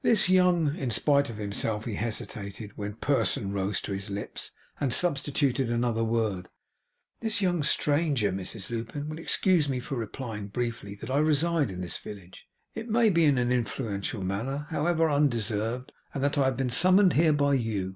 [0.00, 4.94] 'This young' in spite of himself he hesitated when "person" rose to his lips, and
[4.94, 6.48] substituted another word:
[7.20, 11.82] 'this young stranger, Mrs Lupin, will excuse me for replying briefly, that I reside in
[11.82, 16.56] this village; it may be in an influential manner, however, undeserved; and that I have
[16.56, 17.92] been summoned here by you.